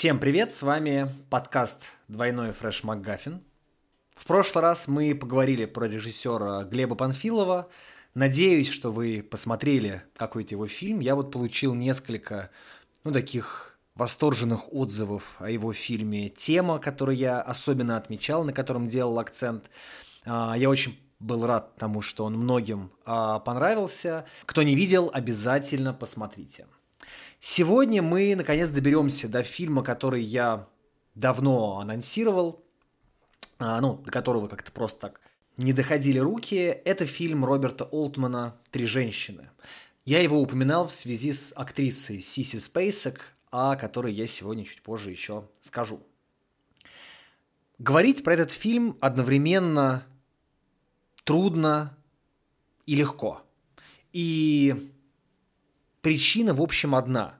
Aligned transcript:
Всем 0.00 0.18
привет, 0.18 0.50
с 0.50 0.62
вами 0.62 1.14
подкаст 1.28 1.82
«Двойной 2.08 2.52
фреш 2.52 2.84
МакГаффин». 2.84 3.42
В 4.16 4.24
прошлый 4.24 4.62
раз 4.62 4.88
мы 4.88 5.14
поговорили 5.14 5.66
про 5.66 5.84
режиссера 5.84 6.64
Глеба 6.64 6.94
Панфилова. 6.94 7.68
Надеюсь, 8.14 8.70
что 8.70 8.92
вы 8.92 9.22
посмотрели 9.22 10.02
какой-то 10.16 10.54
его 10.54 10.66
фильм. 10.68 11.00
Я 11.00 11.14
вот 11.14 11.30
получил 11.30 11.74
несколько, 11.74 12.48
ну, 13.04 13.12
таких 13.12 13.78
восторженных 13.94 14.72
отзывов 14.72 15.36
о 15.38 15.50
его 15.50 15.70
фильме 15.74 16.30
«Тема», 16.30 16.78
который 16.78 17.16
я 17.16 17.42
особенно 17.42 17.98
отмечал, 17.98 18.42
на 18.42 18.54
котором 18.54 18.88
делал 18.88 19.18
акцент. 19.18 19.68
А, 20.24 20.54
я 20.56 20.70
очень 20.70 20.98
был 21.18 21.44
рад 21.44 21.76
тому, 21.76 22.00
что 22.00 22.24
он 22.24 22.38
многим 22.38 22.90
а, 23.04 23.38
понравился. 23.40 24.24
Кто 24.46 24.62
не 24.62 24.74
видел, 24.74 25.10
обязательно 25.12 25.92
посмотрите. 25.92 26.64
Сегодня 27.40 28.02
мы, 28.02 28.34
наконец, 28.36 28.70
доберемся 28.70 29.28
до 29.28 29.42
фильма, 29.42 29.82
который 29.82 30.22
я 30.22 30.68
давно 31.14 31.78
анонсировал, 31.78 32.64
а, 33.58 33.80
ну, 33.80 33.94
до 33.98 34.10
которого 34.10 34.46
как-то 34.48 34.72
просто 34.72 35.00
так 35.00 35.20
не 35.56 35.72
доходили 35.72 36.18
руки. 36.18 36.56
Это 36.56 37.06
фильм 37.06 37.44
Роберта 37.44 37.84
Олтмана 37.84 38.56
«Три 38.70 38.86
женщины». 38.86 39.50
Я 40.04 40.22
его 40.22 40.40
упоминал 40.40 40.88
в 40.88 40.92
связи 40.92 41.32
с 41.32 41.52
актрисой 41.54 42.20
Сиси 42.20 42.58
Спейсек, 42.58 43.20
о 43.50 43.76
которой 43.76 44.12
я 44.12 44.26
сегодня 44.26 44.64
чуть 44.64 44.82
позже 44.82 45.10
еще 45.10 45.48
скажу. 45.60 46.00
Говорить 47.78 48.24
про 48.24 48.34
этот 48.34 48.50
фильм 48.50 48.96
одновременно 49.00 50.06
трудно 51.24 51.96
и 52.86 52.94
легко. 52.94 53.42
И 54.12 54.90
причина, 56.00 56.54
в 56.54 56.62
общем, 56.62 56.94
одна. 56.94 57.34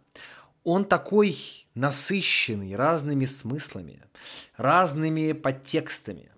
Он 0.64 0.84
такой 0.84 1.36
насыщенный 1.74 2.76
разными 2.76 3.24
смыслами, 3.24 4.02
разными 4.56 5.32
подтекстами, 5.32 6.30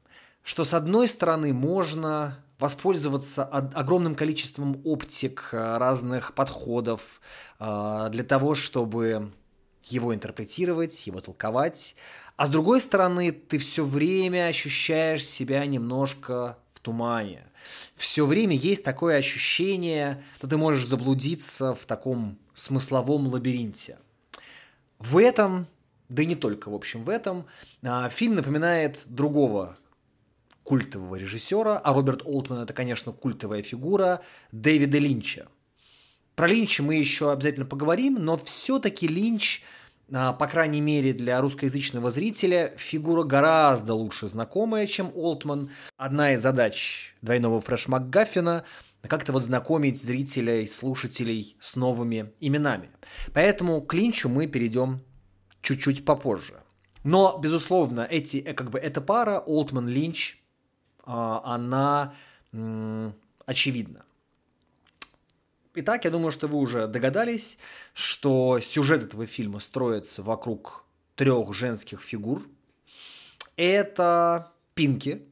что 0.42 0.64
с 0.64 0.74
одной 0.74 1.08
стороны 1.08 1.52
можно 1.52 2.38
воспользоваться 2.58 3.44
огромным 3.44 4.14
количеством 4.14 4.80
оптик, 4.84 5.48
э, 5.52 5.78
разных 5.78 6.34
подходов 6.34 7.20
э, 7.58 8.08
для 8.12 8.22
того, 8.22 8.54
чтобы 8.54 9.32
его 9.82 10.14
интерпретировать, 10.14 11.08
его 11.08 11.20
толковать, 11.20 11.96
а 12.36 12.46
с 12.46 12.50
другой 12.50 12.80
стороны 12.80 13.32
ты 13.32 13.58
все 13.58 13.84
время 13.84 14.46
ощущаешь 14.46 15.26
себя 15.26 15.66
немножко 15.66 16.56
тумане. 16.82 17.44
Все 17.94 18.26
время 18.26 18.56
есть 18.56 18.84
такое 18.84 19.16
ощущение, 19.16 20.22
что 20.38 20.46
ты 20.46 20.56
можешь 20.56 20.86
заблудиться 20.86 21.74
в 21.74 21.86
таком 21.86 22.38
смысловом 22.54 23.26
лабиринте. 23.26 23.98
В 24.98 25.18
этом, 25.18 25.66
да 26.08 26.22
и 26.22 26.26
не 26.26 26.36
только, 26.36 26.68
в 26.68 26.74
общем, 26.74 27.04
в 27.04 27.08
этом, 27.08 27.46
а, 27.82 28.08
фильм 28.08 28.34
напоминает 28.34 29.02
другого 29.06 29.76
культового 30.62 31.16
режиссера, 31.16 31.78
а 31.78 31.92
Роберт 31.92 32.22
Олтман 32.24 32.60
это, 32.60 32.72
конечно, 32.72 33.12
культовая 33.12 33.62
фигура 33.62 34.22
Дэвида 34.52 34.98
Линча. 34.98 35.48
Про 36.36 36.46
Линча 36.46 36.82
мы 36.82 36.94
еще 36.94 37.32
обязательно 37.32 37.66
поговорим, 37.66 38.14
но 38.14 38.36
все-таки 38.36 39.06
Линч– 39.06 39.62
по 40.12 40.46
крайней 40.46 40.82
мере 40.82 41.14
для 41.14 41.40
русскоязычного 41.40 42.10
зрителя, 42.10 42.74
фигура 42.76 43.22
гораздо 43.22 43.94
лучше 43.94 44.28
знакомая, 44.28 44.86
чем 44.86 45.10
Олтман. 45.14 45.70
Одна 45.96 46.34
из 46.34 46.42
задач 46.42 47.14
двойного 47.22 47.60
фреш 47.60 47.88
МакГаффина 47.88 48.64
как-то 49.08 49.32
вот 49.32 49.42
знакомить 49.42 50.00
зрителей, 50.02 50.68
слушателей 50.68 51.56
с 51.60 51.76
новыми 51.76 52.32
именами. 52.40 52.90
Поэтому 53.32 53.80
к 53.80 53.94
Линчу 53.94 54.28
мы 54.28 54.46
перейдем 54.46 55.00
чуть-чуть 55.62 56.04
попозже. 56.04 56.62
Но, 57.04 57.38
безусловно, 57.42 58.06
эти, 58.08 58.36
э, 58.36 58.52
как 58.52 58.70
бы 58.70 58.78
эта 58.78 59.00
пара, 59.00 59.42
Олтман-Линч, 59.46 60.36
а, 61.04 61.40
она 61.44 62.14
очевидна. 63.46 64.04
Итак, 65.74 66.04
я 66.04 66.10
думаю, 66.10 66.30
что 66.32 66.48
вы 66.48 66.58
уже 66.58 66.86
догадались, 66.86 67.56
что 67.94 68.60
сюжет 68.60 69.04
этого 69.04 69.26
фильма 69.26 69.58
строится 69.58 70.22
вокруг 70.22 70.84
трех 71.14 71.54
женских 71.54 72.02
фигур. 72.02 72.46
Это 73.56 74.52
Пинки, 74.74 75.22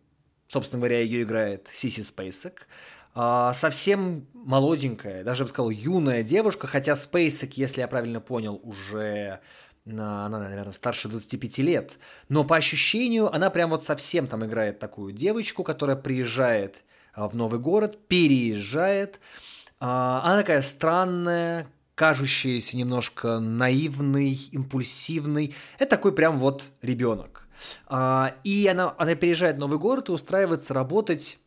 собственно 0.48 0.80
говоря, 0.80 1.00
ее 1.00 1.24
играет 1.24 1.68
Сиси 1.74 2.00
Спейсек, 2.00 2.66
а, 3.14 3.52
совсем 3.52 4.26
молоденькая, 4.32 5.24
даже 5.24 5.42
я 5.42 5.44
бы 5.44 5.50
сказал, 5.50 5.68
юная 5.68 6.22
девушка, 6.22 6.66
хотя 6.66 6.96
Спейсек, 6.96 7.58
если 7.58 7.82
я 7.82 7.88
правильно 7.88 8.20
понял, 8.22 8.58
уже 8.62 9.40
она, 9.84 10.28
наверное, 10.30 10.72
старше 10.72 11.08
25 11.08 11.58
лет, 11.58 11.98
но 12.30 12.44
по 12.44 12.56
ощущению 12.56 13.30
она 13.34 13.50
прям 13.50 13.70
вот 13.70 13.84
совсем 13.84 14.26
там 14.26 14.46
играет 14.46 14.78
такую 14.78 15.12
девочку, 15.12 15.64
которая 15.64 15.96
приезжает 15.96 16.82
а, 17.12 17.28
в 17.28 17.36
новый 17.36 17.60
город, 17.60 17.98
переезжает, 18.08 19.16
а, 19.16 19.59
она 19.80 20.36
такая 20.36 20.62
странная, 20.62 21.66
кажущаяся 21.94 22.76
немножко 22.76 23.40
наивный, 23.40 24.32
импульсивный. 24.52 25.54
Это 25.78 25.90
такой 25.96 26.12
прям 26.12 26.38
вот 26.38 26.70
ребенок. 26.82 27.48
А, 27.86 28.34
и 28.44 28.66
она, 28.66 28.94
она 28.98 29.14
переезжает 29.14 29.56
в 29.56 29.58
новый 29.58 29.78
город 29.78 30.08
и 30.08 30.12
устраивается 30.12 30.74
работать 30.74 31.38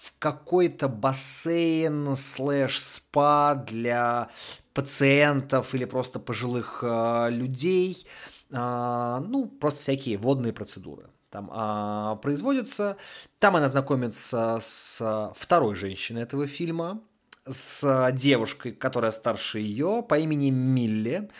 в 0.00 0.14
какой-то 0.18 0.88
бассейн 0.88 2.16
слэш 2.16 2.80
спа 2.80 3.54
для 3.54 4.30
пациентов 4.72 5.74
или 5.74 5.84
просто 5.84 6.18
пожилых 6.18 6.82
э, 6.82 7.28
людей. 7.30 8.06
Ну, 8.50 9.46
просто 9.60 9.80
всякие 9.80 10.16
водные 10.16 10.52
процедуры 10.52 11.08
там 11.30 11.50
э, 11.52 12.16
производятся. 12.22 12.96
Там 13.40 13.56
она 13.56 13.68
знакомится 13.68 14.58
с 14.60 15.32
второй 15.34 15.74
женщиной 15.74 16.22
этого 16.22 16.46
фильма, 16.46 17.00
с 17.46 18.10
девушкой, 18.12 18.72
которая 18.72 19.10
старше 19.10 19.58
ее, 19.58 20.04
по 20.08 20.18
имени 20.18 20.50
Милли. 20.50 21.30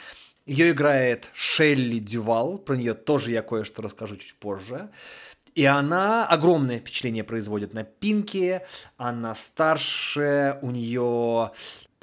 Ее 0.46 0.72
играет 0.72 1.30
Шелли 1.32 1.98
Дювал, 1.98 2.58
про 2.58 2.76
нее 2.76 2.94
тоже 2.94 3.30
я 3.30 3.42
кое-что 3.42 3.80
расскажу 3.82 4.16
чуть 4.16 4.34
позже. 4.34 4.90
И 5.54 5.64
она 5.64 6.26
огромное 6.26 6.80
впечатление 6.80 7.24
производит 7.24 7.74
на 7.74 7.84
Пинки. 7.84 8.60
Она 8.96 9.34
старше, 9.34 10.58
у 10.62 10.70
нее, 10.70 11.52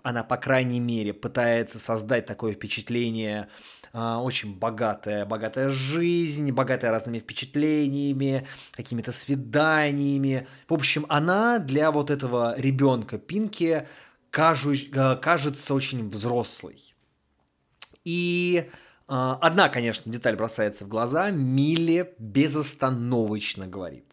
она, 0.03 0.23
по 0.23 0.38
крайней 0.38 0.79
мере, 0.79 1.13
пытается 1.13 1.78
создать 1.78 2.25
такое 2.25 2.53
впечатление 2.53 3.50
очень 3.94 4.57
богатая, 4.57 5.25
богатая 5.25 5.69
жизнь, 5.69 6.52
богатая 6.52 6.91
разными 6.91 7.19
впечатлениями, 7.19 8.47
какими-то 8.72 9.12
свиданиями. 9.12 10.47
В 10.68 10.74
общем, 10.74 11.06
она 11.09 11.59
для 11.59 11.91
вот 11.91 12.09
этого 12.09 12.56
ребенка 12.57 13.18
Пинки 13.18 13.88
а, 14.34 15.16
кажется 15.18 15.74
очень 15.74 16.07
взрослой. 16.09 16.81
И 18.03 18.66
э, 18.68 18.69
одна, 19.07 19.69
конечно, 19.69 20.12
деталь 20.12 20.35
бросается 20.35 20.85
в 20.85 20.88
глаза. 20.88 21.30
Милли 21.30 22.13
безостановочно 22.18 23.68
говорит. 23.68 24.07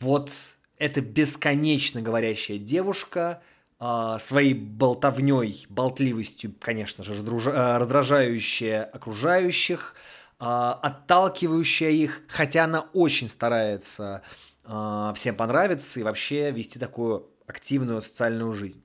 Вот 0.00 0.32
эта 0.78 1.00
бесконечно 1.00 2.00
говорящая 2.00 2.58
девушка– 2.58 3.42
а, 3.52 3.57
своей 3.80 4.54
болтовней, 4.54 5.64
болтливостью, 5.68 6.52
конечно 6.58 7.04
же, 7.04 7.12
э, 7.12 7.78
раздражающая 7.78 8.82
окружающих, 8.84 9.94
а, 10.40 10.74
отталкивающая 10.82 11.90
их, 11.90 12.22
хотя 12.28 12.64
она 12.64 12.82
очень 12.92 13.28
старается 13.28 14.22
а, 14.64 15.12
всем 15.14 15.34
понравиться 15.34 15.98
и 15.98 16.02
вообще 16.02 16.50
вести 16.50 16.78
такую 16.78 17.28
активную 17.46 18.02
социальную 18.02 18.52
жизнь. 18.52 18.82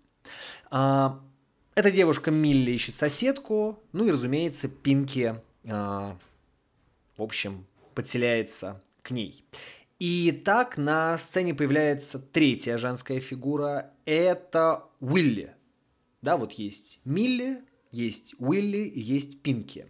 Эта 0.72 1.92
девушка 1.92 2.32
Милли 2.32 2.72
ищет 2.72 2.96
соседку, 2.96 3.80
ну 3.92 4.06
и, 4.06 4.12
разумеется, 4.12 4.70
Пинки, 4.70 5.36
в 5.64 6.18
общем, 7.18 7.66
подселяется 7.94 8.82
к 9.02 9.12
ней. 9.12 9.44
И 10.04 10.34
так 10.34 10.78
на 10.78 11.18
сцене 11.18 11.54
появляется 11.54 12.20
третья 12.20 12.78
женская 12.78 13.22
фигура. 13.22 13.94
Это 14.04 14.84
Уилли. 15.00 15.56
Да, 16.22 16.36
вот 16.36 16.52
есть 16.52 17.00
Милли, 17.06 17.62
есть 17.90 18.36
Уилли, 18.38 18.92
есть 18.94 19.42
Пинки. 19.42 19.88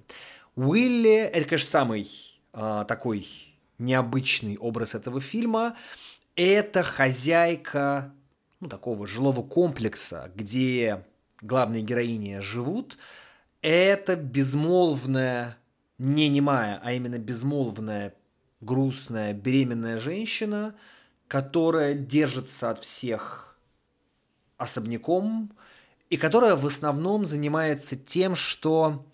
Уилли– 0.56 1.16
это, 1.34 1.50
конечно, 1.50 1.68
самый 1.68 2.08
э, 2.54 2.86
такой 2.88 3.26
необычный 3.80 4.56
образ 4.56 4.94
этого 4.94 5.20
фильма. 5.20 5.76
Это 6.36 6.84
хозяйка 6.84 8.14
ну, 8.60 8.70
такого 8.70 9.08
жилого 9.08 9.42
комплекса, 9.42 10.32
где 10.36 11.08
главные 11.42 11.82
героини 11.82 12.38
живут. 12.38 13.00
Это 13.64 14.16
безмолвная, 14.16 15.58
не 15.98 16.30
немая, 16.30 16.80
а 16.84 16.94
именно 16.94 17.18
безмолвная 17.18 18.14
грустная 18.64 19.34
беременная 19.34 20.00
женщина, 20.00 20.76
которая 21.28 21.94
держится 21.94 22.70
от 22.70 22.80
всех 22.80 23.58
особняком 24.58 25.52
и 26.10 26.18
которая 26.18 26.56
в 26.56 26.66
основном 26.66 27.26
занимается 27.26 27.96
тем, 27.96 28.36
что 28.36 29.06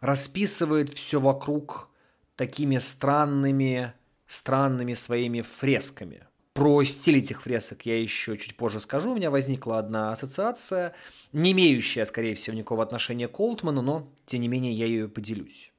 расписывает 0.00 0.92
все 0.92 1.20
вокруг 1.20 1.88
такими 2.36 2.78
странными, 2.78 3.92
странными 4.26 4.94
своими 4.94 5.42
фресками. 5.42 6.26
Про 6.54 6.82
стиль 6.84 7.18
этих 7.18 7.42
фресок 7.42 7.86
я 7.86 7.98
еще 8.00 8.36
чуть 8.36 8.56
позже 8.56 8.80
скажу. 8.80 9.12
У 9.12 9.14
меня 9.14 9.30
возникла 9.30 9.78
одна 9.78 10.12
ассоциация, 10.12 10.94
не 11.32 11.52
имеющая, 11.52 12.04
скорее 12.04 12.34
всего, 12.34 12.56
никакого 12.56 12.82
отношения 12.82 13.28
к 13.28 13.40
Олтману, 13.40 13.80
но, 13.80 14.12
тем 14.26 14.42
не 14.42 14.48
менее, 14.48 14.74
я 14.74 14.84
ее 14.84 15.08
поделюсь. 15.08 15.71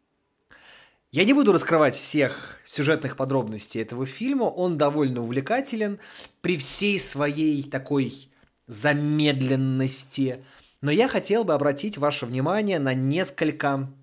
Я 1.14 1.26
не 1.26 1.34
буду 1.34 1.54
раскрывать 1.54 1.94
всех 1.94 2.58
сюжетных 2.66 3.16
подробностей 3.16 3.80
этого 3.80 4.08
фильма, 4.08 4.46
он 4.46 4.80
довольно 4.80 5.22
увлекателен 5.22 6.00
при 6.42 6.58
всей 6.58 7.00
своей 7.00 7.62
такой 7.62 8.32
замедленности, 8.66 10.44
но 10.82 10.90
я 10.90 11.08
хотел 11.08 11.44
бы 11.44 11.54
обратить 11.54 12.00
ваше 12.00 12.26
внимание 12.26 12.80
на 12.80 12.96
несколько 12.96 13.94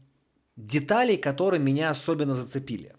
деталей, 0.55 1.17
которые 1.17 1.59
меня 1.59 1.91
особенно 1.91 2.37
зацепили. 2.37 2.95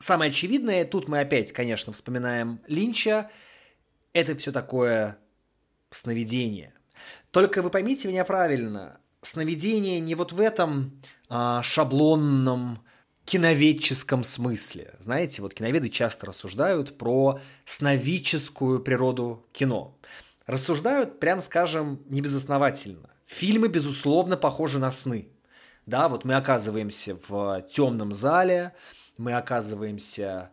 Самое 0.00 0.28
очевидное, 0.28 0.84
тут 0.84 1.08
мы 1.08 1.20
опять, 1.20 1.52
конечно, 1.52 1.94
вспоминаем 1.94 2.60
Линча, 2.66 3.30
это 4.12 4.36
все 4.36 4.52
такое 4.52 5.16
сновидение. 5.90 6.74
Только 7.30 7.62
вы 7.62 7.70
поймите 7.70 8.06
меня 8.06 8.26
правильно, 8.26 9.00
сновидение 9.22 9.98
не 9.98 10.14
вот 10.14 10.32
в 10.32 10.40
этом 10.40 11.00
а, 11.30 11.62
шаблонном 11.62 12.82
киноведческом 13.26 14.24
смысле. 14.24 14.94
Знаете, 15.00 15.42
вот 15.42 15.52
киноведы 15.52 15.88
часто 15.88 16.26
рассуждают 16.26 16.96
про 16.96 17.40
сновидческую 17.66 18.80
природу 18.80 19.44
кино. 19.52 19.98
Рассуждают, 20.46 21.18
прям 21.18 21.40
скажем, 21.40 22.00
небезосновательно. 22.08 23.10
Фильмы, 23.26 23.66
безусловно, 23.68 24.36
похожи 24.36 24.78
на 24.78 24.92
сны. 24.92 25.28
Да, 25.86 26.08
вот 26.08 26.24
мы 26.24 26.34
оказываемся 26.34 27.18
в 27.28 27.66
темном 27.70 28.14
зале, 28.14 28.74
мы 29.18 29.34
оказываемся 29.34 30.50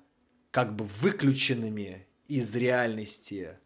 как 0.52 0.76
бы 0.76 0.86
выключенными 0.86 2.08
из 2.28 2.56
реальности, 2.56 3.60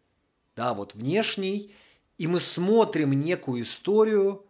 да, 0.54 0.74
вот 0.74 0.94
внешней, 0.94 1.74
и 2.18 2.26
мы 2.26 2.40
смотрим 2.40 3.12
некую 3.12 3.62
историю, 3.62 4.46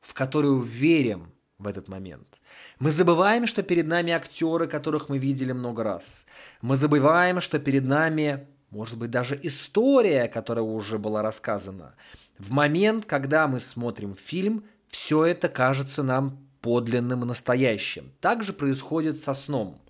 в 0.00 0.12
которую 0.12 0.60
верим 0.60 1.32
в 1.64 1.66
этот 1.66 1.88
момент. 1.88 2.40
Мы 2.78 2.90
забываем, 2.90 3.46
что 3.46 3.62
перед 3.62 3.86
нами 3.86 4.12
актеры, 4.12 4.66
которых 4.66 5.08
мы 5.08 5.18
видели 5.18 5.52
много 5.52 5.82
раз. 5.82 6.26
Мы 6.60 6.76
забываем, 6.76 7.40
что 7.40 7.58
перед 7.58 7.84
нами, 7.84 8.46
может 8.70 8.98
быть, 8.98 9.10
даже 9.10 9.38
история, 9.42 10.28
которая 10.28 10.64
уже 10.64 10.98
была 10.98 11.22
рассказана. 11.22 11.94
В 12.38 12.52
момент, 12.52 13.06
когда 13.06 13.48
мы 13.48 13.60
смотрим 13.60 14.14
фильм, 14.14 14.64
все 14.88 15.24
это 15.24 15.48
кажется 15.48 16.02
нам 16.02 16.38
подлинным 16.60 17.22
и 17.22 17.26
настоящим. 17.26 18.12
Так 18.20 18.44
же 18.44 18.52
происходит 18.52 19.18
со 19.18 19.34
сном. 19.34 19.80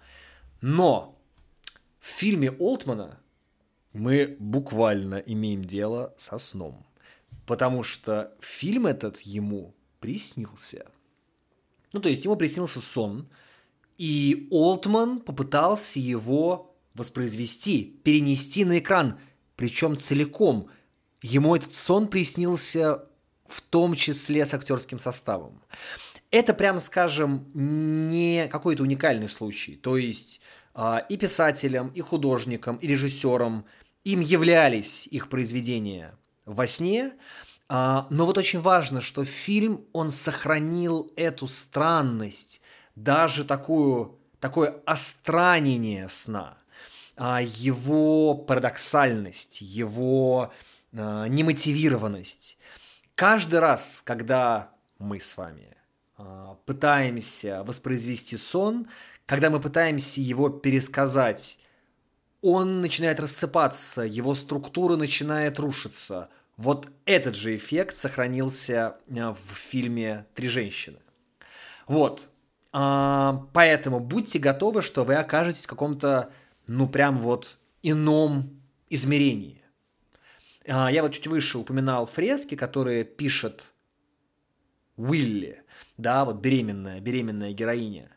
Но 0.60 1.18
в 2.00 2.06
фильме 2.06 2.50
Олтмана 2.50 3.20
мы 3.92 4.36
буквально 4.38 5.16
имеем 5.16 5.64
дело 5.64 6.14
со 6.16 6.38
сном. 6.38 6.84
Потому 7.46 7.82
что 7.82 8.32
фильм 8.40 8.86
этот 8.86 9.20
ему 9.20 9.74
приснился. 10.00 10.86
Ну, 11.94 12.00
то 12.00 12.08
есть 12.08 12.24
ему 12.24 12.34
приснился 12.34 12.80
сон, 12.80 13.28
и 13.98 14.48
Олтман 14.50 15.20
попытался 15.20 16.00
его 16.00 16.76
воспроизвести, 16.94 18.00
перенести 18.02 18.64
на 18.64 18.80
экран, 18.80 19.20
причем 19.54 19.96
целиком. 19.96 20.68
Ему 21.22 21.54
этот 21.54 21.72
сон 21.72 22.08
приснился 22.08 23.04
в 23.46 23.62
том 23.62 23.94
числе 23.94 24.44
с 24.44 24.52
актерским 24.52 24.98
составом. 24.98 25.62
Это, 26.32 26.52
прям 26.52 26.80
скажем, 26.80 27.48
не 27.54 28.48
какой-то 28.48 28.82
уникальный 28.82 29.28
случай. 29.28 29.76
То 29.76 29.96
есть 29.96 30.40
э, 30.74 30.96
и 31.08 31.16
писателям, 31.16 31.90
и 31.94 32.00
художникам, 32.00 32.76
и 32.78 32.88
режиссерам 32.88 33.66
им 34.02 34.18
являлись 34.18 35.06
их 35.06 35.28
произведения 35.28 36.18
во 36.44 36.66
сне, 36.66 37.12
но 38.10 38.26
вот 38.26 38.36
очень 38.36 38.60
важно, 38.60 39.00
что 39.00 39.24
фильм, 39.24 39.84
он 39.92 40.10
сохранил 40.10 41.10
эту 41.16 41.48
странность, 41.48 42.60
даже 42.94 43.44
такую, 43.44 44.18
такое 44.38 44.82
остранение 44.84 46.08
сна, 46.08 46.58
а, 47.16 47.40
его 47.42 48.34
парадоксальность, 48.34 49.60
его 49.60 50.52
а, 50.92 51.26
немотивированность. 51.26 52.58
Каждый 53.14 53.60
раз, 53.60 54.02
когда 54.04 54.70
мы 54.98 55.20
с 55.20 55.36
вами 55.36 55.68
пытаемся 56.66 57.64
воспроизвести 57.64 58.36
сон, 58.36 58.86
когда 59.26 59.50
мы 59.50 59.58
пытаемся 59.58 60.20
его 60.20 60.48
пересказать, 60.48 61.58
он 62.40 62.80
начинает 62.82 63.18
рассыпаться, 63.18 64.02
его 64.02 64.34
структура 64.34 64.96
начинает 64.96 65.58
рушиться– 65.58 66.28
вот 66.56 66.88
этот 67.04 67.34
же 67.34 67.56
эффект 67.56 67.96
сохранился 67.96 68.96
э, 69.08 69.30
в 69.30 69.54
фильме 69.54 70.26
«Три 70.34 70.48
женщины». 70.48 70.98
Вот. 71.86 72.28
А, 72.72 73.46
поэтому 73.52 74.00
будьте 74.00 74.38
готовы, 74.38 74.82
что 74.82 75.04
вы 75.04 75.14
окажетесь 75.14 75.64
в 75.64 75.68
каком-то, 75.68 76.32
ну, 76.66 76.88
прям 76.88 77.16
вот 77.16 77.58
ином 77.82 78.60
измерении. 78.88 79.62
А, 80.66 80.90
я 80.90 81.02
вот 81.02 81.12
чуть 81.12 81.26
выше 81.26 81.58
упоминал 81.58 82.06
фрески, 82.06 82.54
которые 82.54 83.04
пишет 83.04 83.72
Уилли, 84.96 85.62
да, 85.98 86.24
вот 86.24 86.36
беременная, 86.36 87.00
беременная 87.00 87.52
героиня. 87.52 88.10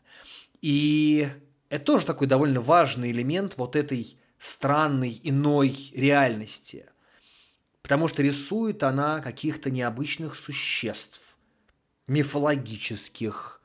И 0.60 1.28
это 1.68 1.84
тоже 1.84 2.06
такой 2.06 2.26
довольно 2.28 2.60
важный 2.60 3.10
элемент 3.10 3.56
вот 3.56 3.74
этой 3.76 4.16
странной 4.38 5.20
иной 5.24 5.74
реальности– 5.92 6.86
потому 7.88 8.06
что 8.06 8.22
рисует 8.22 8.82
она 8.82 9.20
каких-то 9.20 9.70
необычных 9.70 10.36
существ, 10.36 11.38
мифологических, 12.06 13.62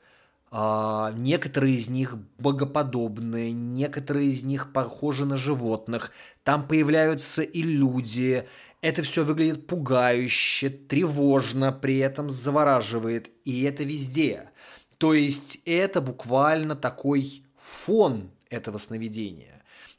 а, 0.50 1.12
некоторые 1.18 1.74
из 1.74 1.90
них 1.90 2.16
богоподобные, 2.38 3.52
некоторые 3.52 4.28
из 4.28 4.42
них 4.42 4.72
похожи 4.72 5.26
на 5.26 5.36
животных, 5.36 6.10
там 6.42 6.66
появляются 6.66 7.42
и 7.42 7.60
люди, 7.60 8.48
это 8.80 9.02
все 9.02 9.24
выглядит 9.24 9.66
пугающе, 9.66 10.70
тревожно, 10.70 11.70
при 11.70 11.98
этом 11.98 12.30
завораживает, 12.30 13.28
и 13.44 13.64
это 13.64 13.84
везде. 13.84 14.48
То 14.96 15.12
есть 15.12 15.58
это 15.66 16.00
буквально 16.00 16.76
такой 16.76 17.44
фон 17.58 18.30
этого 18.48 18.78
сновидения. 18.78 19.53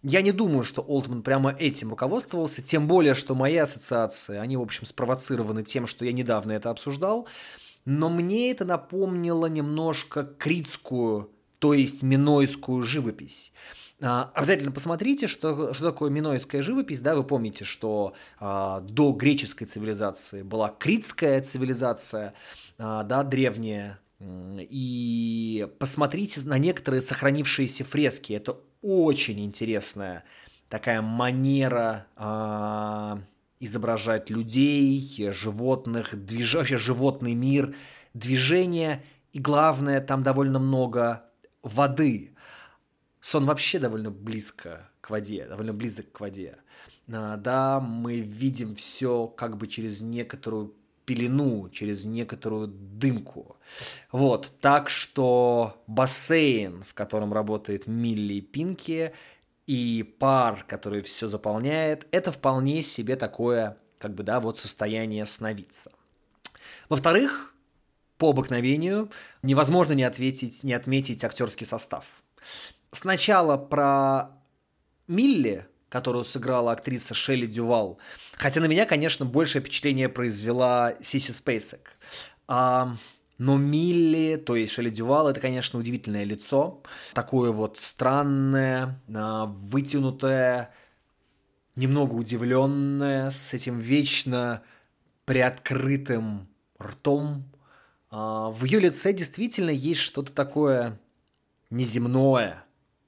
Я 0.07 0.21
не 0.21 0.31
думаю, 0.31 0.63
что 0.63 0.83
Олтман 0.83 1.23
прямо 1.23 1.49
этим 1.49 1.89
руководствовался, 1.89 2.61
тем 2.61 2.87
более, 2.87 3.15
что 3.15 3.33
мои 3.33 3.55
ассоциации, 3.55 4.37
они, 4.37 4.55
в 4.55 4.61
общем, 4.61 4.85
спровоцированы 4.85 5.63
тем, 5.63 5.87
что 5.87 6.05
я 6.05 6.11
недавно 6.11 6.51
это 6.51 6.69
обсуждал, 6.69 7.27
но 7.85 8.11
мне 8.11 8.51
это 8.51 8.65
напомнило 8.65 9.47
немножко 9.47 10.23
критскую, 10.23 11.31
то 11.57 11.73
есть 11.73 12.03
минойскую 12.03 12.83
живопись. 12.83 13.51
А, 13.99 14.31
обязательно 14.35 14.71
посмотрите, 14.71 15.25
что, 15.25 15.73
что 15.73 15.89
такое 15.89 16.11
минойская 16.11 16.61
живопись. 16.61 16.99
Да, 16.99 17.15
вы 17.15 17.23
помните, 17.23 17.65
что 17.65 18.13
а, 18.39 18.81
до 18.81 19.11
греческой 19.11 19.65
цивилизации 19.65 20.43
была 20.43 20.69
критская 20.69 21.41
цивилизация, 21.41 22.35
а, 22.77 23.01
да, 23.01 23.23
древняя. 23.23 23.99
И 24.19 25.67
посмотрите 25.79 26.41
на 26.47 26.57
некоторые 26.57 27.01
сохранившиеся 27.01 27.83
фрески. 27.83 28.33
Это 28.33 28.59
очень 28.81 29.43
интересная 29.43 30.23
такая 30.69 31.01
манера 31.01 32.07
э, 32.15 33.17
изображать 33.59 34.29
людей, 34.29 35.29
животных, 35.31 36.15
движ... 36.25 36.55
вообще 36.55 36.77
животный 36.77 37.33
мир, 37.33 37.75
движение, 38.13 39.03
и 39.31 39.39
главное, 39.39 40.01
там 40.01 40.23
довольно 40.23 40.59
много 40.59 41.23
воды. 41.61 42.35
Сон 43.19 43.45
вообще 43.45 43.79
довольно 43.79 44.11
близко 44.11 44.89
к 45.01 45.09
воде, 45.09 45.45
довольно 45.45 45.73
близок 45.73 46.11
к 46.11 46.19
воде. 46.19 46.57
А, 47.11 47.37
да, 47.37 47.79
мы 47.79 48.19
видим 48.19 48.75
все 48.75 49.27
как 49.27 49.57
бы 49.57 49.67
через 49.67 50.01
некоторую 50.01 50.75
пелену, 51.05 51.69
через 51.69 52.05
некоторую 52.05 52.67
дымку. 52.67 53.57
Вот, 54.11 54.51
так 54.59 54.89
что 54.89 55.83
бассейн, 55.87 56.83
в 56.83 56.93
котором 56.93 57.33
работает 57.33 57.87
Милли 57.87 58.35
и 58.35 58.41
Пинки, 58.41 59.13
и 59.67 60.15
пар, 60.19 60.63
который 60.67 61.01
все 61.01 61.27
заполняет, 61.27 62.07
это 62.11 62.31
вполне 62.31 62.83
себе 62.83 63.15
такое, 63.15 63.77
как 63.97 64.13
бы, 64.13 64.23
да, 64.23 64.39
вот 64.39 64.59
состояние 64.59 65.25
сновидца. 65.25 65.91
Во-вторых, 66.89 67.53
по 68.17 68.29
обыкновению 68.29 69.09
невозможно 69.41 69.93
не 69.93 70.03
ответить, 70.03 70.63
не 70.63 70.73
отметить 70.73 71.23
актерский 71.23 71.65
состав. 71.65 72.05
Сначала 72.91 73.57
про 73.57 74.31
Милли 75.07 75.67
которую 75.89 76.23
сыграла 76.23 76.71
актриса 76.71 77.13
Шелли 77.13 77.45
Дювал. 77.45 77.99
Хотя 78.33 78.61
на 78.61 78.65
меня, 78.65 78.85
конечно, 78.85 79.25
большее 79.25 79.61
впечатление 79.61 80.09
произвела 80.09 80.93
Сиси 81.01 81.31
Спейсек. 81.31 81.91
А, 82.47 82.95
Но 83.37 83.57
Милли, 83.57 84.37
то 84.37 84.55
есть 84.55 84.73
Шелли 84.73 84.89
Дювал, 84.89 85.27
это, 85.29 85.39
конечно, 85.39 85.79
удивительное 85.79 86.23
лицо. 86.23 86.81
Такое 87.13 87.51
вот 87.51 87.77
странное, 87.77 89.01
а, 89.13 89.45
вытянутое, 89.45 90.71
немного 91.75 92.13
удивленное, 92.13 93.29
с 93.29 93.53
этим 93.53 93.79
вечно 93.79 94.63
приоткрытым 95.25 96.47
ртом. 96.81 97.45
А, 98.09 98.49
в 98.49 98.63
ее 98.65 98.79
лице 98.79 99.13
действительно 99.13 99.71
есть 99.71 100.01
что-то 100.01 100.31
такое 100.31 100.99
неземное, 101.69 102.63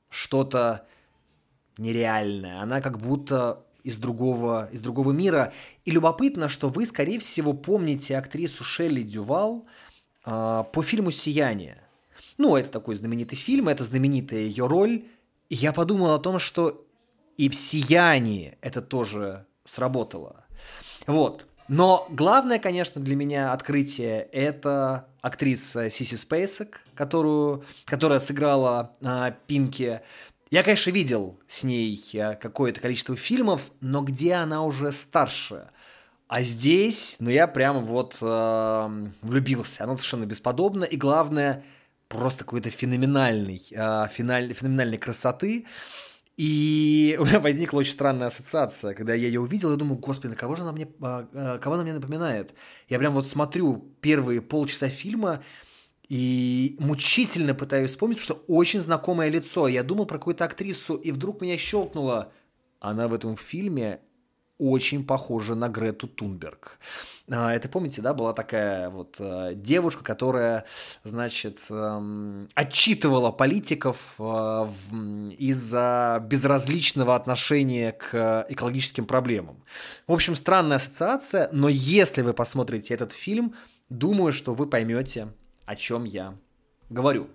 что-то 0.09 0.85
нереальное. 1.77 2.61
Она 2.61 2.81
как 2.81 2.99
будто 2.99 3.63
из 3.83 3.95
другого, 3.95 4.69
из 4.71 4.81
другого 4.81 5.11
мира. 5.11 5.53
И 5.85 5.91
любопытно, 5.91 6.49
что 6.49 6.69
вы, 6.69 6.85
скорее 6.85 7.19
всего, 7.19 7.53
помните 7.53 8.17
актрису 8.17 8.63
Шелли 8.63 9.01
Дювал 9.01 9.65
э, 10.25 10.63
по 10.73 10.83
фильму 10.83 11.11
«Сияние». 11.11 11.81
Ну, 12.37 12.55
это 12.55 12.69
такой 12.69 12.95
знаменитый 12.95 13.37
фильм, 13.37 13.69
это 13.69 13.83
знаменитая 13.83 14.41
ее 14.41 14.67
роль. 14.67 15.05
И 15.49 15.55
я 15.55 15.71
подумал 15.71 16.13
о 16.13 16.19
том, 16.19 16.37
что 16.37 16.85
и 17.37 17.49
в 17.49 17.55
«Сиянии» 17.55 18.57
это 18.61 18.81
тоже 18.81 19.45
сработало. 19.63 20.45
Вот. 21.05 21.47
Но 21.67 22.07
главное, 22.09 22.59
конечно, 22.59 23.01
для 23.01 23.15
меня 23.15 23.53
открытие– 23.53 24.21
это 24.31 25.07
актриса 25.21 25.89
Сиси 25.89 26.15
Спейсек, 26.15 26.81
которую, 26.95 27.63
которая 27.85 28.19
сыграла 28.19 28.93
э, 29.01 29.33
Пинки. 29.47 30.01
Я, 30.49 30.63
конечно, 30.63 30.91
видел 30.91 31.39
с 31.47 31.63
ней 31.63 31.99
э, 32.13 32.35
какое-то 32.35 32.79
количество 32.79 33.15
фильмов, 33.15 33.71
но 33.81 34.01
где 34.01 34.33
она 34.35 34.63
уже 34.63 34.91
старше. 34.91 35.69
А 36.27 36.41
здесь, 36.41 37.17
ну, 37.19 37.29
я 37.29 37.47
прямо 37.47 37.79
вот 37.79 38.17
э, 38.21 39.09
влюбился. 39.21 39.83
Она 39.83 39.93
совершенно 39.95 40.25
бесподобна. 40.25 40.85
И 40.85 40.97
главное, 40.97 41.63
просто 42.07 42.43
какой-то 42.43 42.69
феноменальный, 42.69 43.61
э, 43.71 44.07
финаль, 44.11 44.53
феноменальной 44.53 44.97
красоты. 44.97 45.65
И 46.37 47.17
у 47.19 47.25
меня 47.25 47.39
возникла 47.39 47.79
очень 47.79 47.93
странная 47.93 48.27
ассоциация, 48.27 48.93
когда 48.93 49.13
я 49.13 49.27
ее 49.27 49.41
увидел, 49.41 49.71
я 49.71 49.77
думаю, 49.77 49.97
господи, 49.97 50.35
кого 50.35 50.55
же 50.55 50.61
она 50.61 50.71
мне, 50.71 50.87
а, 51.01 51.27
а, 51.33 51.57
кого 51.57 51.75
она 51.75 51.83
мне 51.83 51.93
напоминает? 51.93 52.53
Я 52.87 52.99
прям 52.99 53.13
вот 53.13 53.25
смотрю 53.25 53.91
первые 54.01 54.41
полчаса 54.41 54.87
фильма, 54.87 55.43
и 56.09 56.75
мучительно 56.79 57.53
пытаюсь 57.53 57.91
вспомнить, 57.91 58.19
что 58.19 58.43
очень 58.47 58.79
знакомое 58.79 59.29
лицо. 59.29 59.67
Я 59.67 59.83
думал 59.83 60.05
про 60.05 60.17
какую-то 60.17 60.45
актрису, 60.45 60.95
и 60.95 61.11
вдруг 61.11 61.41
меня 61.41 61.57
щелкнуло. 61.57 62.31
Она 62.79 63.07
в 63.07 63.13
этом 63.13 63.35
фильме 63.35 63.99
очень 64.57 65.05
похожа 65.05 65.55
на 65.55 65.69
Грету 65.69 66.07
Тунберг. 66.07 66.79
А, 67.29 67.53
это, 67.53 67.69
помните, 67.69 68.01
да, 68.01 68.13
была 68.13 68.33
такая 68.33 68.89
вот 68.89 69.17
э, 69.19 69.51
девушка, 69.55 70.03
которая, 70.03 70.65
значит, 71.03 71.67
отчитывала 72.55 73.31
политиков 73.31 73.97
э, 74.17 74.67
из-за 75.37 76.25
безразличного 76.27 77.15
отношения 77.15 77.91
к 77.91 78.45
экологическим 78.49 79.05
проблемам. 79.05 79.63
В 80.07 80.13
общем, 80.13 80.35
странная 80.35 80.77
ассоциация, 80.77 81.49
но 81.51 81.69
если 81.69 82.21
вы 82.21 82.33
посмотрите 82.33 82.93
этот 82.93 83.11
фильм, 83.11 83.53
думаю, 83.89 84.31
что 84.31 84.55
вы 84.55 84.65
поймете, 84.65 85.27
о 85.67 85.75
чем 85.75 86.05
я 86.05 86.35
говорю. 86.89 87.29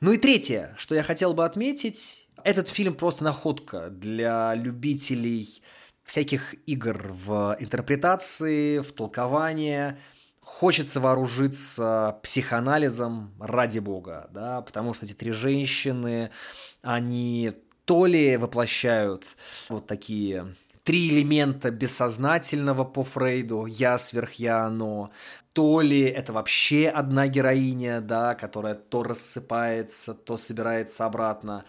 Ну 0.00 0.12
и 0.12 0.16
третье, 0.16 0.74
что 0.78 0.94
я 0.94 1.02
хотел 1.02 1.34
бы 1.34 1.44
отметить, 1.44 2.28
этот 2.44 2.68
фильм 2.68 2.94
просто 2.94 3.24
находка 3.24 3.90
для 3.90 4.54
любителей 4.54 5.60
всяких 6.04 6.54
игр 6.66 7.12
в 7.12 7.56
интерпретации, 7.58 8.78
в 8.78 8.92
толковании. 8.92 9.96
Хочется 10.40 11.00
вооружиться 11.00 12.18
психоанализом 12.22 13.34
ради 13.40 13.80
бога, 13.80 14.30
да, 14.32 14.62
потому 14.62 14.94
что 14.94 15.04
эти 15.04 15.12
три 15.12 15.32
женщины, 15.32 16.30
они 16.80 17.52
то 17.84 18.06
ли 18.06 18.36
воплощают 18.36 19.36
вот 19.68 19.86
такие 19.88 20.54
три 20.88 21.10
элемента 21.10 21.70
бессознательного 21.70 22.82
по 22.82 23.04
Фрейду, 23.04 23.66
я 23.66 23.98
сверх 23.98 24.32
я 24.38 24.64
оно, 24.64 25.10
то 25.52 25.82
ли 25.82 26.00
это 26.00 26.32
вообще 26.32 26.88
одна 26.88 27.28
героиня, 27.28 28.00
да, 28.00 28.34
которая 28.34 28.74
то 28.74 29.02
рассыпается, 29.02 30.14
то 30.14 30.38
собирается 30.38 31.04
обратно. 31.04 31.66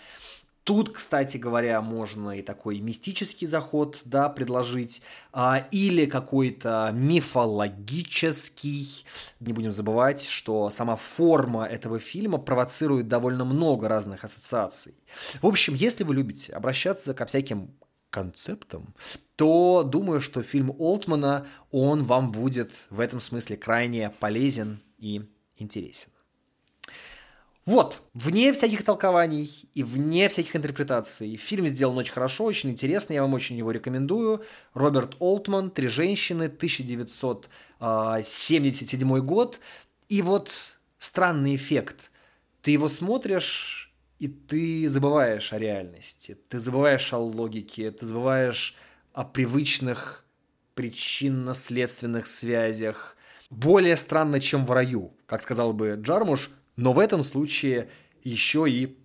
Тут, 0.63 0.93
кстати 0.93 1.35
говоря, 1.35 1.81
можно 1.81 2.38
и 2.38 2.41
такой 2.41 2.79
мистический 2.79 3.45
заход, 3.45 3.99
да, 4.05 4.29
предложить, 4.29 5.01
а, 5.33 5.67
или 5.71 6.05
какой-то 6.05 6.91
мифологический. 6.93 9.03
Не 9.41 9.51
будем 9.51 9.71
забывать, 9.71 10.23
что 10.23 10.69
сама 10.69 10.95
форма 10.95 11.65
этого 11.65 11.99
фильма 11.99 12.38
провоцирует 12.38 13.09
довольно 13.09 13.43
много 13.43 13.89
разных 13.89 14.23
ассоциаций. 14.23 14.95
В 15.41 15.47
общем, 15.47 15.73
если 15.73 16.05
вы 16.05 16.15
любите 16.15 16.53
обращаться 16.53 17.13
ко 17.13 17.25
всяким 17.25 17.75
концептом, 18.09 18.93
то 19.35 19.83
думаю, 19.83 20.21
что 20.21 20.43
фильм 20.43 20.73
Олтмана, 20.79 21.47
он 21.71 22.03
вам 22.03 22.31
будет 22.31 22.87
в 22.89 22.99
этом 22.99 23.19
смысле 23.19 23.57
крайне 23.57 24.09
полезен 24.09 24.81
и 24.97 25.21
интересен. 25.57 26.09
Вот, 27.69 28.01
вне 28.15 28.51
всяких 28.51 28.83
толкований 28.83 29.47
и 29.75 29.83
вне 29.83 30.27
всяких 30.27 30.55
интерпретаций. 30.55 31.35
Фильм 31.35 31.67
сделан 31.67 31.99
очень 31.99 32.13
хорошо, 32.13 32.45
очень 32.45 32.71
интересно, 32.71 33.13
я 33.13 33.21
вам 33.21 33.35
очень 33.35 33.57
его 33.57 33.69
рекомендую. 33.69 34.43
Роберт 34.73 35.15
Олтман, 35.19 35.69
«Три 35.69 35.87
женщины», 35.87 36.45
1977 36.45 37.51
а, 37.79 39.19
год. 39.19 39.59
И 40.07 40.23
вот 40.23 40.79
странный 40.97 41.55
эффект. 41.55 42.09
Ты 42.63 42.71
его 42.71 42.87
смотришь, 42.87 43.88
и 44.19 44.27
ты 44.27 44.89
забываешь 44.89 45.53
о 45.53 45.59
реальности, 45.59 46.38
ты 46.49 46.59
забываешь 46.59 47.13
о 47.13 47.17
логике, 47.17 47.89
ты 47.91 48.05
забываешь 48.05 48.75
о 49.13 49.23
привычных 49.23 50.25
причинно-следственных 50.75 52.27
связях. 52.27 53.15
Более 53.49 53.95
странно, 53.95 54.39
чем 54.39 54.65
в 54.65 54.71
раю, 54.71 55.13
как 55.25 55.41
сказал 55.41 55.73
бы 55.73 55.97
Джармуш, 56.01 56.51
но 56.75 56.93
в 56.93 56.99
этом 56.99 57.23
случае 57.23 57.89
еще 58.23 58.69
и 58.69 58.97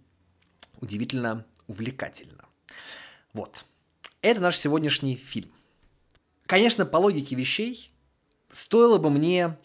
удивительно 0.80 1.47
увлекательно. 1.68 2.44
Вот. 3.33 3.64
Это 4.21 4.40
наш 4.40 4.56
сегодняшний 4.56 5.16
фильм. 5.16 5.50
Конечно, 6.47 6.85
по 6.85 6.97
логике 6.97 7.37
вещей, 7.37 7.90
стоило 8.50 8.99
бы 8.99 9.11
мне 9.11 9.56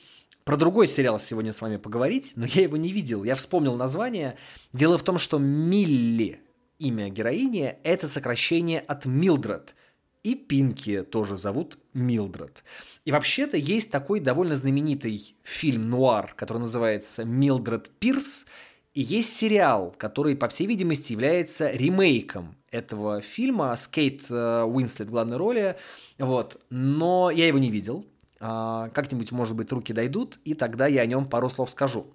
про 0.44 0.58
другой 0.58 0.88
сериал 0.88 1.20
сегодня 1.20 1.54
с 1.54 1.62
вами 1.62 1.78
поговорить, 1.78 2.34
но 2.36 2.46
я 2.46 2.64
его 2.64 2.78
не 2.78 2.92
видел. 2.92 3.24
Я 3.24 3.36
вспомнил 3.36 3.76
название. 3.76 4.38
Дело 4.74 4.98
в 4.98 5.04
том, 5.04 5.18
что 5.20 5.38
Милли, 5.38 6.42
имя 6.80 7.10
героини, 7.10 7.76
это 7.84 8.08
сокращение 8.08 8.80
от 8.80 9.06
Милдред. 9.06 9.76
И 10.24 10.36
Пинки 10.36 11.04
тоже 11.04 11.38
зовут 11.38 11.78
Милдред. 11.94 12.64
И 13.06 13.12
вообще-то 13.12 13.58
есть 13.58 13.90
такой 13.90 14.20
довольно 14.20 14.56
знаменитый 14.56 15.36
фильм 15.44 15.90
нуар, 15.90 16.34
который 16.36 16.58
называется 16.58 17.24
«Милдред 17.24 17.90
Пирс», 18.00 18.46
и 18.94 19.02
есть 19.02 19.36
сериал, 19.36 19.94
который, 19.98 20.36
по 20.36 20.48
всей 20.48 20.68
видимости, 20.68 21.14
является 21.14 21.70
ремейком 21.70 22.56
этого 22.72 23.22
фильма 23.22 23.76
с 23.76 23.88
Кейт 23.88 24.26
э, 24.30 24.64
Уинслет 24.64 25.08
в 25.08 25.12
главной 25.12 25.38
роли. 25.38 25.78
Вот. 26.18 26.60
Но 26.70 27.30
я 27.30 27.48
его 27.48 27.60
не 27.60 27.70
видел, 27.70 28.06
как-нибудь, 28.40 29.32
может 29.32 29.56
быть, 29.56 29.72
руки 29.72 29.92
дойдут, 29.94 30.40
и 30.46 30.54
тогда 30.54 30.88
я 30.88 31.02
о 31.02 31.06
нем 31.06 31.26
пару 31.26 31.50
слов 31.50 31.70
скажу. 31.70 32.08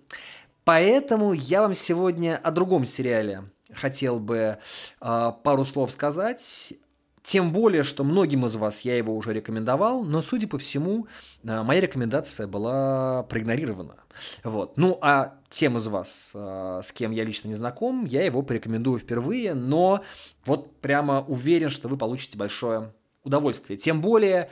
Поэтому 0.64 1.34
я 1.34 1.60
вам 1.60 1.74
сегодня 1.74 2.40
о 2.42 2.50
другом 2.50 2.86
сериале 2.86 3.44
хотел 3.72 4.18
бы 4.18 4.58
а, 5.00 5.32
пару 5.32 5.64
слов 5.64 5.92
сказать. 5.92 6.74
Тем 7.22 7.52
более, 7.52 7.84
что 7.84 8.04
многим 8.04 8.44
из 8.44 8.54
вас 8.54 8.82
я 8.82 8.96
его 8.96 9.16
уже 9.16 9.32
рекомендовал, 9.32 10.04
но, 10.04 10.20
судя 10.20 10.46
по 10.46 10.58
всему, 10.58 11.06
а, 11.46 11.62
моя 11.62 11.82
рекомендация 11.82 12.46
была 12.46 13.24
проигнорирована. 13.24 13.96
Вот. 14.42 14.78
Ну, 14.78 14.98
а 15.02 15.38
тем 15.50 15.76
из 15.76 15.86
вас, 15.86 16.32
с 16.34 16.92
кем 16.92 17.10
я 17.12 17.24
лично 17.24 17.48
не 17.48 17.54
знаком, 17.54 18.04
я 18.04 18.24
его 18.24 18.42
порекомендую 18.42 18.98
впервые, 18.98 19.54
но 19.54 20.02
вот 20.46 20.76
прямо 20.80 21.24
уверен, 21.26 21.68
что 21.68 21.88
вы 21.88 21.96
получите 21.96 22.38
большое 22.38 22.92
удовольствие. 23.22 23.76
Тем 23.76 24.00
более, 24.00 24.42
а, 24.44 24.48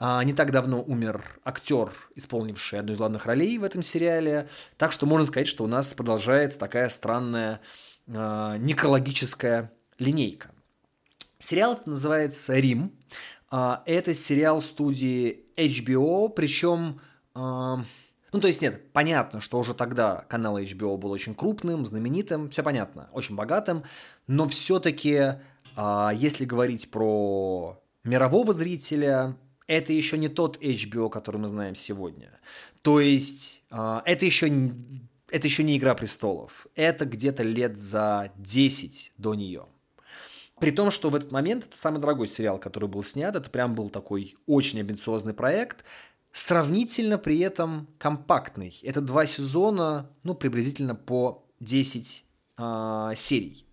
не 0.00 0.32
так 0.32 0.50
давно 0.50 0.82
умер 0.82 1.22
актер, 1.44 1.92
исполнивший 2.14 2.80
одну 2.80 2.94
из 2.94 2.96
главных 2.96 3.26
ролей 3.26 3.58
в 3.58 3.64
этом 3.64 3.82
сериале. 3.82 4.48
Так 4.78 4.92
что 4.92 5.04
можно 5.04 5.26
сказать, 5.26 5.46
что 5.46 5.64
у 5.64 5.66
нас 5.66 5.92
продолжается 5.92 6.58
такая 6.58 6.88
странная 6.88 7.60
э, 8.06 8.56
некрологическая 8.58 9.70
линейка. 9.98 10.52
Сериал 11.38 11.80
называется 11.84 12.58
«Рим». 12.58 12.92
Э, 13.52 13.76
это 13.84 14.14
сериал 14.14 14.62
студии 14.62 15.44
HBO, 15.56 16.30
причем... 16.30 17.00
Ну, 18.32 18.40
то 18.40 18.46
есть, 18.46 18.62
нет, 18.62 18.92
понятно, 18.92 19.40
что 19.40 19.58
уже 19.58 19.74
тогда 19.74 20.24
канал 20.28 20.56
HBO 20.58 20.96
был 20.96 21.10
очень 21.10 21.34
крупным, 21.34 21.84
знаменитым, 21.84 22.48
все 22.48 22.62
понятно, 22.62 23.08
очень 23.12 23.34
богатым, 23.34 23.82
но 24.28 24.46
все-таки, 24.46 25.34
если 25.76 26.44
говорить 26.44 26.92
про 26.92 27.82
мирового 28.04 28.52
зрителя, 28.52 29.36
это 29.70 29.92
еще 29.92 30.18
не 30.18 30.28
тот 30.28 30.60
HBO, 30.60 31.08
который 31.08 31.36
мы 31.36 31.46
знаем 31.46 31.76
сегодня. 31.76 32.32
То 32.82 32.98
есть 33.00 33.60
А, 33.70 34.02
это 34.04 34.26
еще, 34.26 34.48
это 35.28 35.46
еще 35.46 35.62
не 35.62 35.78
«Игра 35.78 35.94
престолов». 35.94 36.66
Это 36.74 37.04
где-то 37.04 37.44
лет 37.44 37.78
за 37.78 38.32
10 38.36 39.12
до 39.16 39.34
нее. 39.34 39.66
При 40.58 40.72
том, 40.72 40.90
что 40.90 41.08
в 41.08 41.14
этот 41.14 41.30
момент 41.30 41.66
это 41.66 41.78
самый 41.78 42.00
дорогой 42.00 42.26
сериал, 42.26 42.58
который 42.58 42.88
был 42.88 43.02
снят. 43.04 43.34
Это 43.34 43.48
прям 43.48 43.74
был 43.74 43.88
такой 43.88 44.34
очень 44.46 44.80
амбициозный 44.80 45.32
проект. 45.32 45.84
Сравнительно 46.32 47.16
при 47.16 47.38
этом 47.38 47.88
компактный. 47.98 48.76
Это 48.82 49.00
два 49.00 49.24
сезона, 49.24 50.10
ну, 50.24 50.34
приблизительно 50.34 50.94
по 50.96 51.46
10 51.60 52.24
э, 52.58 53.12
серий. 53.14 53.64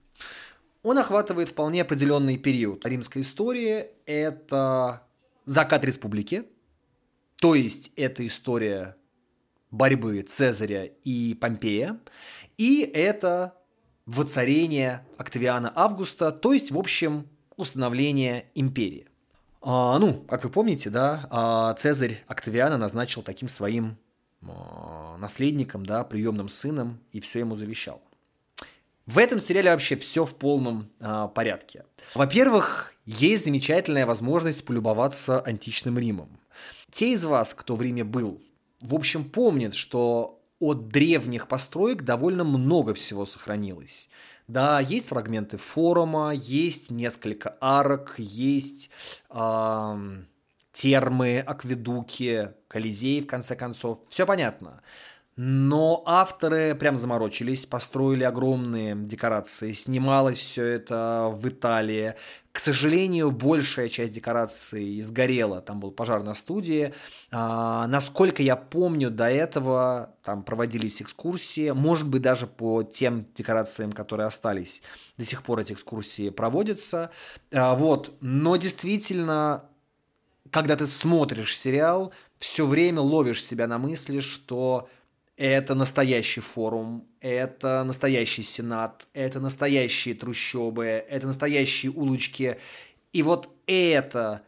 Он 0.84 0.98
охватывает 1.00 1.50
вполне 1.50 1.82
определенный 1.82 2.38
период 2.38 2.86
римской 2.86 3.24
истории. 3.24 3.88
Это 4.06 5.07
закат 5.48 5.84
республики, 5.86 6.44
то 7.40 7.56
есть 7.56 7.92
это 7.96 8.28
история 8.28 8.96
борьбы 9.72 10.22
Цезаря 10.22 10.86
и 10.86 11.34
Помпея, 11.34 12.00
и 12.58 12.82
это 12.82 13.56
воцарение 14.06 15.06
Октавиана 15.18 15.72
Августа, 15.74 16.32
то 16.32 16.54
есть, 16.54 16.72
в 16.72 16.78
общем, 16.78 17.28
установление 17.56 18.46
империи. 18.56 19.08
А, 19.62 19.98
ну, 20.00 20.14
как 20.14 20.44
вы 20.44 20.50
помните, 20.50 20.90
да, 20.90 21.28
а, 21.30 21.74
Цезарь 21.76 22.24
Октавиана 22.28 22.78
назначил 22.78 23.22
таким 23.24 23.48
своим 23.48 23.98
а, 24.42 25.18
наследником, 25.18 25.86
да, 25.86 26.04
приемным 26.04 26.50
сыном, 26.50 27.00
и 27.12 27.20
все 27.20 27.40
ему 27.40 27.56
завещал. 27.56 28.02
В 29.08 29.18
этом 29.18 29.40
сериале 29.40 29.72
вообще 29.72 29.96
все 29.96 30.26
в 30.26 30.36
полном 30.36 30.92
а, 31.00 31.30
порядке. 31.30 31.86
Во-первых, 32.14 32.94
есть 33.06 33.46
замечательная 33.46 34.06
возможность 34.06 34.66
полюбоваться 34.66 35.40
античным 35.40 35.98
Римом. 35.98 36.40
Те 36.92 37.14
из 37.14 37.24
вас, 37.26 37.54
кто 37.54 37.78
в 37.78 37.82
Риме 37.82 38.04
был, 38.04 38.42
в 38.82 38.94
общем, 38.94 39.24
помнят, 39.24 39.76
что 39.76 40.44
от 40.60 40.90
древних 40.90 41.48
построек 41.48 42.04
довольно 42.04 42.44
много 42.44 42.94
всего 42.94 43.26
сохранилось. 43.26 44.10
Да, 44.48 44.80
есть 44.80 45.08
фрагменты 45.08 45.58
форума, 45.58 46.34
есть 46.34 46.90
несколько 46.90 47.58
арок, 47.62 48.16
есть 48.18 48.90
э, 49.30 50.18
термы, 50.74 51.40
акведуки, 51.40 52.54
колизей, 52.68 53.22
в 53.22 53.28
конце 53.28 53.56
концов. 53.56 54.00
Все 54.10 54.26
понятно. 54.26 54.82
Но 55.40 56.02
авторы 56.08 56.74
прям 56.74 56.98
заморочились, 56.98 57.68
построили 57.68 58.24
огромные 58.24 58.96
декорации, 58.96 59.72
снималось 59.72 60.38
все 60.38 60.66
это 60.66 61.32
в 61.32 61.48
Италии. 61.48 62.16
К 62.52 62.60
сожалению, 62.60 63.30
большая 63.30 63.88
часть 63.88 64.14
декораций 64.14 65.00
сгорела, 65.04 65.62
там 65.62 65.80
был 65.80 65.92
пожар 65.92 66.24
на 66.24 66.34
студии. 66.34 66.92
А, 67.30 67.86
насколько 67.86 68.42
я 68.42 68.56
помню, 68.56 69.12
до 69.12 69.30
этого 69.30 70.16
там 70.24 70.42
проводились 70.42 71.04
экскурсии, 71.04 71.70
может 71.70 72.08
быть, 72.10 72.24
даже 72.24 72.48
по 72.48 72.82
тем 72.82 73.28
декорациям, 73.36 73.92
которые 73.92 74.26
остались. 74.26 74.82
До 75.20 75.26
сих 75.26 75.44
пор 75.44 75.60
эти 75.60 75.74
экскурсии 75.74 76.32
проводятся. 76.32 77.12
А, 77.54 77.76
вот. 77.76 78.12
Но 78.22 78.56
действительно, 78.56 79.66
когда 80.50 80.76
ты 80.76 80.88
смотришь 80.88 81.56
сериал, 81.56 82.12
все 82.38 82.66
время 82.66 83.02
ловишь 83.02 83.44
себя 83.44 83.68
на 83.68 83.78
мысли, 83.78 84.20
что 84.20 84.90
это 85.38 85.76
настоящий 85.76 86.42
форум, 86.42 87.08
это 87.22 87.84
настоящий 87.84 88.42
сенат, 88.42 89.08
это 89.14 89.40
настоящие 89.40 90.16
трущобы, 90.16 90.86
это 90.86 91.28
настоящие 91.28 91.92
улочки. 91.92 92.58
И 93.14 93.22
вот 93.22 93.50
это 93.68 94.42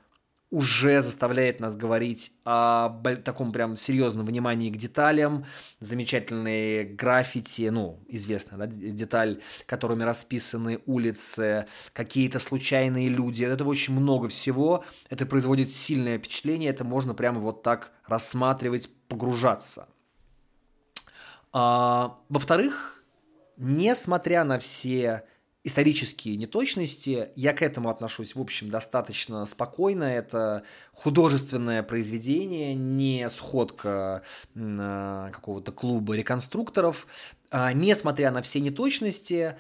уже 0.50 1.04
заставляет 1.04 1.60
нас 1.60 1.76
говорить 1.76 2.32
о 2.44 3.04
таком 3.24 3.52
прям 3.52 3.76
серьезном 3.76 4.26
внимании 4.26 4.72
к 4.72 4.78
деталям, 4.78 5.46
замечательные 5.80 6.86
граффити, 6.86 7.70
ну, 7.70 8.00
известная 8.08 8.58
да, 8.58 8.66
деталь, 8.66 9.42
которыми 9.68 10.02
расписаны 10.02 10.80
улицы, 10.88 11.68
какие-то 11.94 12.40
случайные 12.40 13.10
люди, 13.10 13.44
это 13.44 13.64
очень 13.64 13.94
много 13.94 14.28
всего, 14.28 14.84
это 15.12 15.28
производит 15.28 15.70
сильное 15.70 16.18
впечатление, 16.18 16.72
это 16.72 16.84
можно 16.84 17.14
прямо 17.14 17.40
вот 17.40 17.62
так 17.62 17.92
рассматривать, 18.08 18.90
погружаться– 19.08 19.88
а, 21.52 22.18
во-вторых, 22.30 23.04
несмотря 23.58 24.44
на 24.44 24.60
все 24.60 25.24
исторические 25.64 26.38
неточности, 26.38 27.30
я 27.36 27.54
к 27.54 27.62
этому 27.62 27.90
отношусь, 27.90 28.36
в 28.36 28.42
общем, 28.42 28.70
достаточно 28.70 29.46
спокойно. 29.46 30.04
Это 30.04 30.64
художественное 30.94 31.84
произведение, 31.84 32.74
не 32.74 33.30
сходка 33.30 34.24
а, 34.56 35.32
какого-то 35.32 35.72
клуба 35.72 36.16
реконструкторов. 36.16 37.08
А, 37.52 37.74
несмотря 37.74 38.32
на 38.32 38.42
все 38.42 38.60
неточности, 38.60 39.58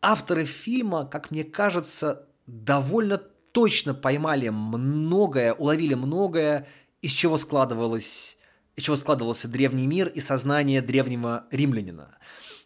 авторы 0.00 0.44
фильма, 0.44 1.06
как 1.06 1.30
мне 1.30 1.44
кажется, 1.44 2.26
довольно 2.46 3.18
точно 3.18 3.94
поймали 3.94 4.48
многое, 4.48 5.52
уловили 5.54 5.94
многое, 5.94 6.66
из 7.00 7.12
чего 7.12 7.36
складывалось 7.36 8.38
из 8.76 8.84
чего 8.84 8.96
складывался 8.96 9.48
древний 9.48 9.86
мир 9.86 10.08
и 10.08 10.20
сознание 10.20 10.80
древнего 10.80 11.46
римлянина. 11.50 12.16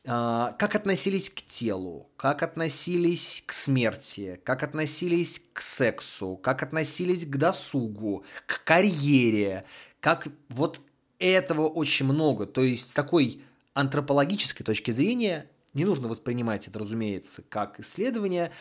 А, 0.09 0.53
как 0.53 0.77
относились 0.77 1.29
к 1.31 1.43
телу, 1.43 2.11
как 2.17 2.43
относились 2.43 3.43
к 3.45 3.53
смерти, 3.53 4.41
как 4.45 4.63
относились 4.63 5.43
к 5.53 5.61
сексу, 5.61 6.37
как 6.37 6.63
относились 6.63 7.27
к 7.27 7.37
досугу, 7.37 8.25
к 8.47 8.63
карьере, 8.63 9.65
как 10.01 10.29
вот 10.49 10.81
этого 11.19 11.67
очень 11.67 12.07
много. 12.07 12.47
То 12.47 12.63
есть 12.63 12.91
с 12.91 12.93
такой 12.93 13.43
антропологической 13.75 14.65
точки 14.65 14.93
зрения 14.93 15.51
не 15.75 15.85
нужно 15.85 16.09
воспринимать 16.09 16.69
это, 16.69 16.79
разумеется, 16.79 17.43
как 17.43 17.81
исследование. 17.81 18.53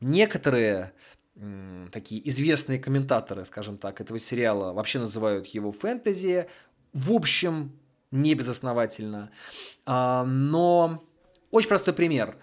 Некоторые 0.00 0.92
такие 1.90 2.28
известные 2.28 2.78
комментаторы, 2.78 3.44
скажем 3.44 3.78
так, 3.78 4.00
этого 4.00 4.18
сериала 4.18 4.72
вообще 4.72 5.00
называют 5.00 5.46
его 5.46 5.72
фэнтези, 5.72 6.46
в 6.94 7.12
общем, 7.12 7.72
не 8.10 8.34
безосновательно. 8.34 9.30
А, 9.84 10.24
но 10.24 11.04
очень 11.50 11.68
простой 11.68 11.92
пример. 11.92 12.36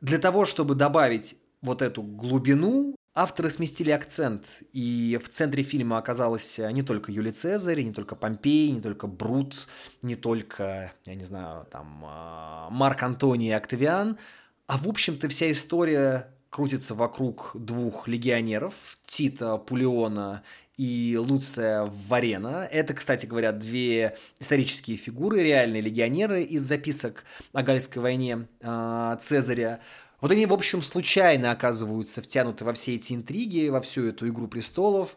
Для 0.00 0.18
того, 0.18 0.44
чтобы 0.44 0.74
добавить 0.74 1.36
вот 1.62 1.82
эту 1.82 2.02
глубину, 2.02 2.94
авторы 3.14 3.50
сместили 3.50 3.90
акцент, 3.90 4.62
и 4.72 5.18
в 5.22 5.28
центре 5.28 5.64
фильма 5.64 5.98
оказалась 5.98 6.58
не 6.58 6.82
только 6.82 7.10
Юлий 7.10 7.32
Цезарь, 7.32 7.82
не 7.82 7.92
только 7.92 8.14
Помпей, 8.14 8.70
не 8.70 8.80
только 8.80 9.08
Брут, 9.08 9.66
не 10.02 10.14
только, 10.14 10.92
я 11.04 11.14
не 11.14 11.24
знаю, 11.24 11.66
там, 11.70 12.04
а, 12.04 12.68
Марк 12.70 13.02
Антоний 13.02 13.48
и 13.48 13.52
Октавиан, 13.52 14.18
а 14.66 14.78
в 14.78 14.86
общем-то 14.86 15.28
вся 15.28 15.50
история 15.50 16.30
крутится 16.50 16.94
вокруг 16.94 17.52
двух 17.54 18.06
легионеров, 18.06 18.98
Тита 19.06 19.56
Пулеона 19.56 20.44
и 20.78 21.18
Луция 21.20 21.92
Варена. 22.08 22.66
Это, 22.70 22.94
кстати 22.94 23.26
говоря, 23.26 23.52
две 23.52 24.16
исторические 24.38 24.96
фигуры, 24.96 25.42
реальные 25.42 25.82
легионеры 25.82 26.42
из 26.42 26.62
записок 26.62 27.24
о 27.52 27.62
Гальской 27.62 28.00
войне 28.00 28.46
э, 28.60 29.16
Цезаря. 29.20 29.80
Вот 30.20 30.30
они, 30.30 30.46
в 30.46 30.52
общем, 30.52 30.80
случайно 30.80 31.50
оказываются 31.50 32.22
втянуты 32.22 32.64
во 32.64 32.72
все 32.72 32.94
эти 32.94 33.12
интриги, 33.12 33.68
во 33.68 33.80
всю 33.80 34.06
эту 34.06 34.26
«Игру 34.28 34.48
престолов», 34.48 35.16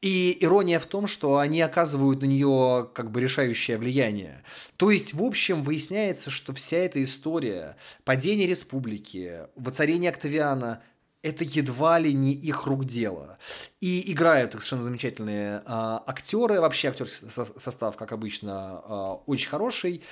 и 0.00 0.36
ирония 0.40 0.80
в 0.80 0.86
том, 0.86 1.06
что 1.06 1.38
они 1.38 1.60
оказывают 1.60 2.22
на 2.22 2.26
нее 2.26 2.90
как 2.92 3.12
бы 3.12 3.20
решающее 3.20 3.78
влияние. 3.78 4.42
То 4.76 4.90
есть, 4.90 5.14
в 5.14 5.22
общем, 5.22 5.62
выясняется, 5.62 6.28
что 6.28 6.52
вся 6.52 6.78
эта 6.78 7.02
история 7.02 7.76
падения 8.04 8.48
республики, 8.48 9.42
воцарения 9.54 10.10
Октавиана 10.10 10.82
это 11.22 11.44
едва 11.44 11.98
ли 11.98 12.12
не 12.12 12.32
их 12.32 12.66
рук 12.66 12.84
дело. 12.84 13.38
И 13.80 14.10
играют 14.12 14.52
совершенно 14.52 14.82
замечательные 14.82 15.62
а, 15.64 16.02
актеры. 16.06 16.60
Вообще 16.60 16.88
актерский 16.88 17.28
состав, 17.30 17.96
как 17.96 18.12
обычно, 18.12 18.82
а, 18.84 19.14
очень 19.26 19.48
хороший. 19.48 20.02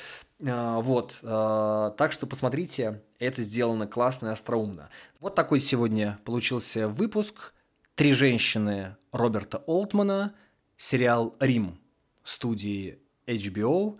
А, 0.46 0.80
вот. 0.80 1.18
А, 1.22 1.90
так 1.90 2.12
что 2.12 2.26
посмотрите, 2.26 3.02
это 3.18 3.42
сделано 3.42 3.88
классно 3.88 4.28
и 4.28 4.32
остроумно. 4.32 4.88
Вот 5.18 5.34
такой 5.34 5.60
сегодня 5.60 6.18
получился 6.24 6.88
выпуск. 6.88 7.54
Три 7.96 8.12
женщины 8.12 8.96
Роберта 9.12 9.58
Олтмана. 9.66 10.34
Сериал 10.76 11.36
«Рим» 11.40 11.78
студии 12.22 13.00
HBO. 13.26 13.98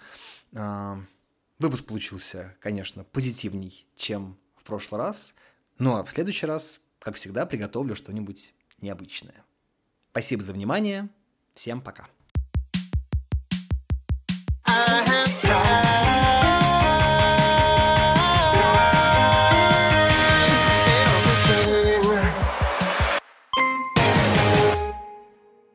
А, 0.54 1.00
выпуск 1.58 1.84
получился, 1.86 2.54
конечно, 2.60 3.02
позитивней, 3.02 3.84
чем 3.96 4.38
в 4.56 4.62
прошлый 4.62 5.00
раз. 5.00 5.34
Ну 5.78 5.96
а 5.96 6.04
в 6.04 6.10
следующий 6.10 6.46
раз 6.46 6.80
как 7.00 7.16
всегда, 7.16 7.46
приготовлю 7.46 7.96
что-нибудь 7.96 8.54
необычное. 8.80 9.44
Спасибо 10.12 10.42
за 10.42 10.52
внимание. 10.52 11.08
Всем 11.54 11.80
пока. 11.80 12.06
I 14.66 15.04
have 15.04 15.89